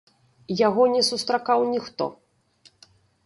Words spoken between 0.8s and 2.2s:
не сустракаў ніхто.